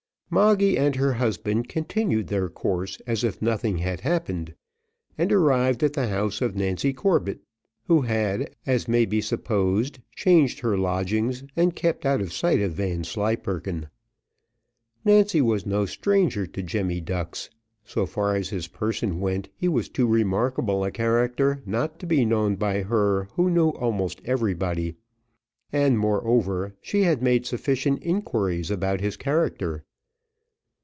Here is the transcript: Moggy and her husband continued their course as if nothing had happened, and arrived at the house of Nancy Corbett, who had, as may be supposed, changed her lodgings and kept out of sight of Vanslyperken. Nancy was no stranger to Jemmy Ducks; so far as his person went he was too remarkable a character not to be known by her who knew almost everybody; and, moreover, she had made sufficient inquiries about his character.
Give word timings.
Moggy 0.33 0.77
and 0.77 0.95
her 0.95 1.11
husband 1.15 1.67
continued 1.67 2.27
their 2.27 2.47
course 2.47 2.97
as 3.05 3.25
if 3.25 3.41
nothing 3.41 3.79
had 3.79 3.99
happened, 3.99 4.53
and 5.17 5.29
arrived 5.29 5.83
at 5.83 5.91
the 5.91 6.07
house 6.07 6.39
of 6.39 6.55
Nancy 6.55 6.93
Corbett, 6.93 7.41
who 7.87 8.03
had, 8.03 8.55
as 8.65 8.87
may 8.87 9.03
be 9.03 9.19
supposed, 9.19 9.99
changed 10.15 10.61
her 10.61 10.77
lodgings 10.77 11.43
and 11.57 11.75
kept 11.75 12.05
out 12.05 12.21
of 12.21 12.31
sight 12.31 12.61
of 12.61 12.71
Vanslyperken. 12.71 13.89
Nancy 15.03 15.41
was 15.41 15.65
no 15.65 15.85
stranger 15.85 16.47
to 16.47 16.63
Jemmy 16.63 17.01
Ducks; 17.01 17.49
so 17.83 18.05
far 18.05 18.33
as 18.33 18.47
his 18.47 18.69
person 18.69 19.19
went 19.19 19.49
he 19.57 19.67
was 19.67 19.89
too 19.89 20.07
remarkable 20.07 20.85
a 20.85 20.91
character 20.91 21.61
not 21.65 21.99
to 21.99 22.05
be 22.05 22.23
known 22.23 22.55
by 22.55 22.83
her 22.83 23.25
who 23.35 23.49
knew 23.49 23.71
almost 23.71 24.21
everybody; 24.23 24.95
and, 25.73 25.99
moreover, 25.99 26.73
she 26.81 27.01
had 27.03 27.21
made 27.21 27.45
sufficient 27.45 28.01
inquiries 28.01 28.71
about 28.71 29.01
his 29.01 29.17
character. 29.17 29.83